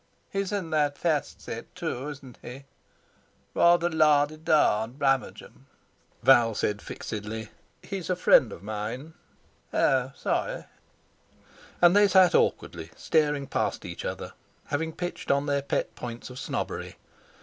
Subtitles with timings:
[0.31, 2.65] He's in that fast set too, isn't he?
[3.53, 5.67] Rather La di da and Brummagem."
[6.23, 7.49] Val said fixedly:
[7.83, 9.13] "He's a friend of mine."
[9.71, 10.11] "Oh!
[10.15, 10.63] Sorry!"
[11.83, 14.33] And they sat awkwardly staring past each other,
[14.65, 16.95] having pitched on their pet points of snobbery.